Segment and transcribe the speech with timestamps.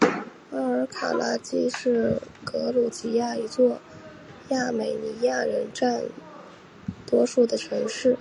[0.00, 0.08] 阿
[0.50, 3.78] 哈尔卡拉基是格鲁吉亚一座
[4.48, 6.02] 亚美尼亚人占
[7.06, 8.16] 多数的城市。